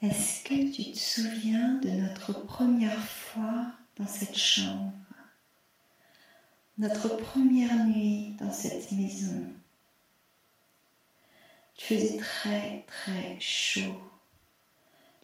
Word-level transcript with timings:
Est-ce 0.00 0.44
que 0.44 0.72
tu 0.72 0.92
te 0.92 0.96
souviens 0.96 1.74
de 1.80 1.90
notre 1.90 2.32
première 2.32 3.02
fois 3.02 3.66
dans 3.96 4.06
cette 4.06 4.38
chambre? 4.38 4.92
Notre 6.78 7.16
première 7.16 7.74
nuit 7.84 8.36
dans 8.38 8.52
cette 8.52 8.92
maison 8.92 9.52
Tu 11.74 11.96
faisais 11.96 12.16
très 12.16 12.84
très 12.86 13.40
chaud. 13.40 14.00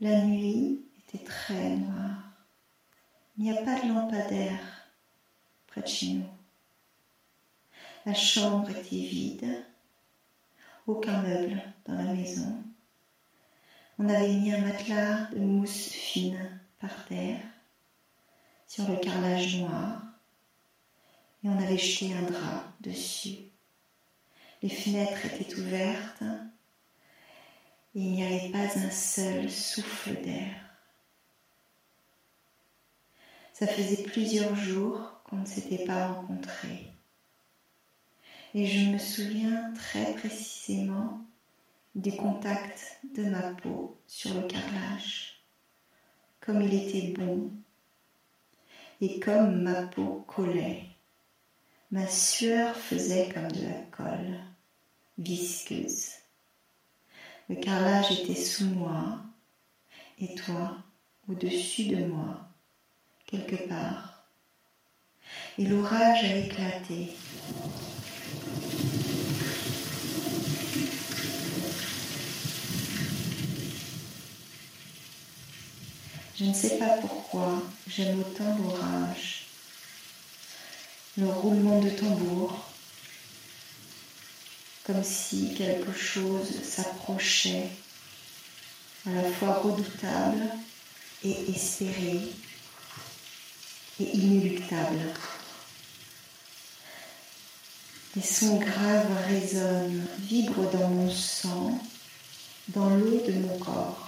La 0.00 0.22
nuit 0.22 0.84
était 1.06 1.24
très 1.24 1.76
noire. 1.76 2.32
Il 3.38 3.44
n'y 3.44 3.56
a 3.56 3.62
pas 3.62 3.80
de 3.80 3.86
lampadaire 3.86 4.88
près 5.68 5.82
de 5.82 5.86
chez 5.86 6.14
nous. 6.14 6.28
La 8.06 8.14
chambre 8.14 8.70
était 8.70 8.96
vide, 8.96 9.64
aucun 10.88 11.22
meuble 11.22 11.62
dans 11.86 11.94
la 11.94 12.12
maison. 12.12 12.60
On 13.98 14.08
avait 14.08 14.34
mis 14.34 14.52
un 14.52 14.58
matelas 14.58 15.28
de 15.32 15.38
mousse 15.38 15.88
fine 15.88 16.60
par 16.80 17.04
terre 17.06 17.40
sur 18.66 18.88
le 18.88 18.96
carrelage 18.96 19.58
noir 19.58 20.02
et 21.44 21.48
on 21.48 21.58
avait 21.58 21.78
jeté 21.78 22.12
un 22.12 22.22
drap 22.22 22.64
dessus. 22.80 23.38
Les 24.62 24.68
fenêtres 24.68 25.24
étaient 25.26 25.54
ouvertes 25.54 26.24
et 27.94 28.00
il 28.00 28.12
n'y 28.12 28.24
avait 28.24 28.50
pas 28.50 28.78
un 28.78 28.90
seul 28.90 29.48
souffle 29.48 30.20
d'air. 30.22 30.56
Ça 33.52 33.68
faisait 33.68 34.02
plusieurs 34.02 34.56
jours 34.56 35.20
qu'on 35.24 35.36
ne 35.36 35.46
s'était 35.46 35.84
pas 35.84 36.08
rencontrés. 36.08 36.90
Et 38.54 38.66
je 38.66 38.90
me 38.90 38.98
souviens 38.98 39.72
très 39.74 40.14
précisément 40.14 41.24
du 42.04 42.12
contact 42.12 43.00
de 43.14 43.24
ma 43.24 43.40
peau 43.54 43.98
sur 44.06 44.34
le 44.34 44.42
carrelage, 44.42 45.42
comme 46.38 46.60
il 46.60 46.74
était 46.74 47.12
bon, 47.12 47.50
et 49.00 49.18
comme 49.20 49.62
ma 49.62 49.86
peau 49.86 50.22
collait. 50.28 50.84
Ma 51.90 52.06
sueur 52.06 52.76
faisait 52.76 53.30
comme 53.32 53.50
de 53.50 53.62
la 53.62 53.80
colle, 53.90 54.38
visqueuse. 55.16 56.10
Le 57.48 57.56
carrelage 57.56 58.12
était 58.12 58.34
sous 58.34 58.66
moi, 58.66 59.20
et 60.18 60.34
toi 60.34 60.76
au-dessus 61.26 61.86
de 61.86 62.04
moi, 62.04 62.50
quelque 63.24 63.66
part. 63.66 64.28
Et 65.56 65.64
l'orage 65.64 66.22
a 66.22 66.36
éclaté. 66.36 67.16
Je 76.44 76.50
ne 76.50 76.54
sais 76.54 76.76
pas 76.76 76.98
pourquoi 77.00 77.62
j'aime 77.88 78.20
autant 78.20 78.58
l'orage, 78.58 79.46
le 81.16 81.26
roulement 81.26 81.80
de 81.80 81.88
tambour, 81.88 82.66
comme 84.84 85.02
si 85.02 85.54
quelque 85.54 85.90
chose 85.96 86.62
s'approchait, 86.62 87.70
à 89.06 89.12
la 89.12 89.30
fois 89.30 89.54
redoutable 89.54 90.42
et 91.24 91.50
espéré 91.50 92.20
et 93.98 94.10
inéluctable. 94.14 95.14
Les 98.16 98.22
sons 98.22 98.58
graves 98.58 99.16
résonnent, 99.28 100.06
vibrent 100.18 100.70
dans 100.70 100.90
mon 100.90 101.10
sang, 101.10 101.80
dans 102.68 102.90
l'eau 102.90 103.22
de 103.26 103.32
mon 103.32 103.58
corps 103.58 104.03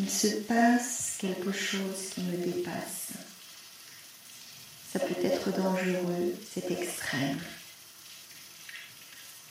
il 0.00 0.08
se 0.08 0.28
passe 0.44 1.18
quelque 1.18 1.52
chose 1.52 2.08
qui 2.14 2.22
me 2.22 2.36
dépasse. 2.38 3.08
Ça 4.90 4.98
peut 4.98 5.22
être 5.22 5.54
dangereux, 5.54 6.34
c'est 6.50 6.70
extrême. 6.70 7.38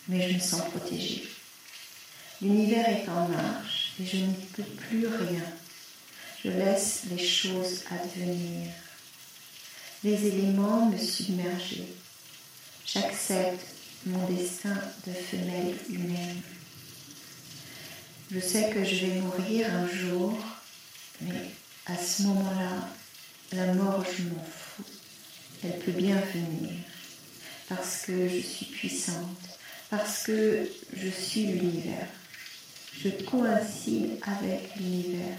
Mais 0.08 0.28
je 0.28 0.34
me 0.34 0.40
sens 0.40 0.62
protégée. 0.72 1.30
L'univers 2.42 2.90
est 2.90 3.08
en 3.10 3.28
marche 3.28 3.94
et 4.02 4.06
je 4.08 4.18
n'y 4.18 4.34
peux 4.56 4.64
plus 4.64 5.06
rien. 5.06 5.46
Je 6.44 6.50
laisse 6.50 7.04
les 7.12 7.24
choses 7.24 7.84
advenir. 7.92 8.72
Les 10.04 10.26
éléments 10.26 10.90
me 10.90 10.98
submerger. 10.98 11.94
J'accepte 12.88 13.68
mon 14.08 14.26
destin 14.30 14.82
de 15.06 15.14
femelle 15.14 15.76
humaine. 15.90 16.42
Je 18.32 18.40
sais 18.40 18.70
que 18.70 18.84
je 18.84 19.08
vais 19.08 19.22
mourir 19.22 19.66
un 19.74 19.88
jour, 19.88 20.38
mais 21.22 21.50
à 21.88 21.98
ce 21.98 22.22
moment-là, 22.24 22.88
la 23.54 23.74
mort, 23.74 24.06
je 24.06 24.24
m'en 24.24 24.44
fous. 24.44 24.84
Elle 25.64 25.80
peut 25.80 25.94
bien 25.94 26.22
venir, 26.34 26.70
parce 27.68 28.06
que 28.06 28.30
je 28.30 28.40
suis 28.40 28.68
puissante, 28.68 29.58
parce 29.90 30.22
que 30.24 30.70
je 30.96 31.10
suis 31.10 31.48
l'univers. 31.48 32.06
Je 33.04 33.10
coïncide 33.10 34.20
avec 34.22 34.76
l'univers. 34.76 35.38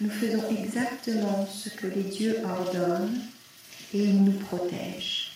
Nous 0.00 0.10
faisons 0.10 0.44
exactement 0.50 1.48
ce 1.52 1.70
que 1.70 1.88
les 1.88 2.04
dieux 2.04 2.38
ordonnent 2.44 3.20
et 3.94 3.98
ils 3.98 4.22
nous 4.22 4.38
protègent. 4.38 5.32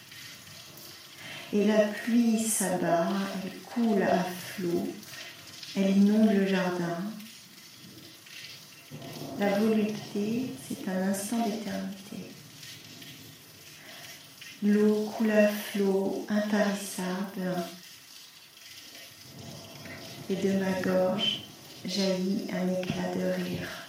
Et 1.53 1.65
la 1.65 1.81
pluie 1.81 2.47
s'abat, 2.47 3.09
elle 3.45 3.59
coule 3.63 4.03
à 4.03 4.23
flot, 4.23 4.87
elle 5.77 5.97
inonde 5.97 6.33
le 6.33 6.47
jardin. 6.47 7.03
La 9.39 9.59
volupté, 9.59 10.51
c'est 10.67 10.89
un 10.89 11.09
instant 11.09 11.45
d'éternité. 11.45 12.33
L'eau 14.63 15.13
coule 15.17 15.31
à 15.31 15.49
flot 15.49 16.27
intarissable 16.31 17.55
et 20.31 20.37
de 20.37 20.53
ma 20.53 20.81
gorge 20.81 21.43
jaillit 21.85 22.47
un 22.53 22.81
éclat 22.81 23.15
de 23.15 23.45
rire. 23.45 23.86